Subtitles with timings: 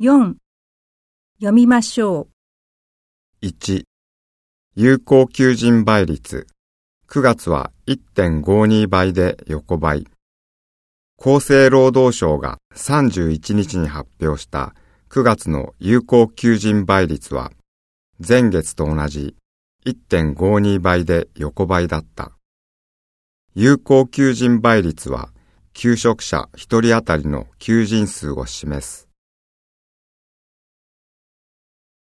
[0.00, 0.34] 4
[1.38, 2.26] 読みましょ
[3.42, 3.46] う。
[3.46, 3.84] 1、
[4.74, 6.48] 有効求人倍率。
[7.08, 10.08] 9月は1.52倍で横ばい。
[11.16, 14.74] 厚生労働省が31日に発表した
[15.10, 17.52] 9月の有効求人倍率は
[18.18, 19.36] 前月と同じ
[19.86, 22.32] 1.52倍で横ばいだった。
[23.54, 25.28] 有効求人倍率は
[25.72, 29.03] 求職者1人当たりの求人数を示す。